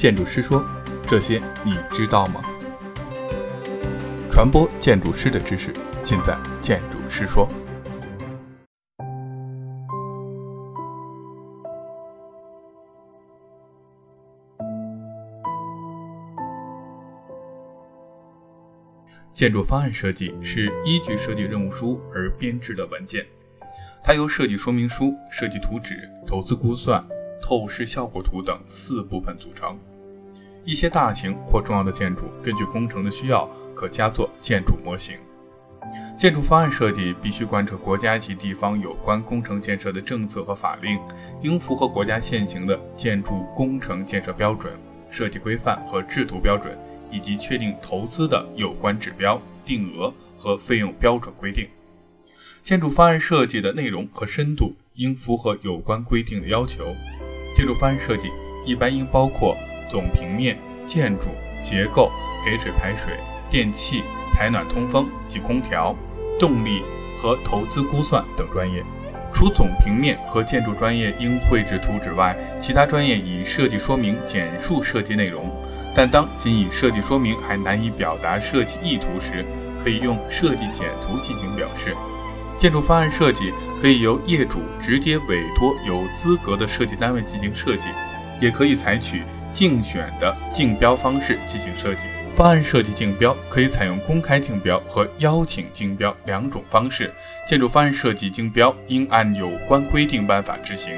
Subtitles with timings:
[0.00, 0.64] 建筑师说
[1.06, 2.42] ：“这些你知道吗？”
[4.32, 5.70] 传播建筑师的知识，
[6.02, 7.46] 尽在建筑师说。
[19.34, 23.26] 建筑方案设计是依据设计任务书而编制的文件，
[24.02, 27.06] 它由设计说明书、设计图纸、投资估算、
[27.42, 29.78] 透视效果图等四部分组成。
[30.64, 35.16] 一些大型或重要的建筑，根据工程的需要，可加做建筑模型。
[36.18, 41.00] 建筑方案设计必须贯彻国家及地方有关工程建设的政策和法令，
[41.42, 44.78] 应符合国家现行的建筑工程建设标准、
[45.10, 46.78] 设计规范和制图标准，
[47.10, 51.66] 以及确定投资的有关指标、定额和费用标准规定。
[52.62, 56.94] 建筑方案设计的内容和深度应符合有关规定的要求。
[57.56, 58.30] 建筑方案设计
[58.64, 59.56] 一般应包括。
[59.90, 62.12] 总平面、建筑结构、
[62.44, 63.14] 给水排水、
[63.48, 65.96] 电气、采暖通风及空调、
[66.38, 66.84] 动力
[67.18, 68.84] 和投资估算等专业。
[69.32, 75.50] 除总平面和建筑专业应绘制图纸外，其他专业以设计说明简述设计内容。
[75.92, 79.44] 但当仅以设计说明还难以表达设计意图时，
[79.82, 81.96] 可以用设计简图进行表示。
[82.60, 87.88] 建筑方案设计可以由业主直接委托有资格的设计单位进行设计，
[88.38, 89.22] 也可以采取。
[89.52, 97.12] 竞选的竞标方式进行设计方案设计竞标可以采用公开竞标和邀请竞标两种方式。
[97.48, 100.92] 建筑方案设计竞标应按有关规定办法执行。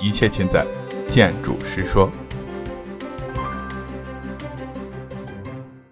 [0.00, 0.66] 一切尽在
[1.08, 2.10] 建筑师说。